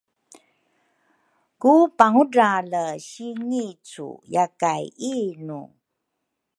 [1.61, 4.83] Ku Pangudrale si Ngicu yakay
[5.15, 5.61] inu?